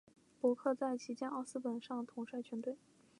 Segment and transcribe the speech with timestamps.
[0.39, 2.75] 伯克在旗舰奥斯本上统帅全队。